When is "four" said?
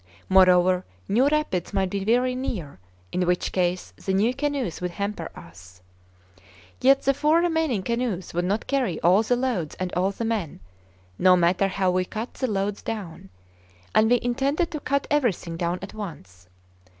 7.13-7.37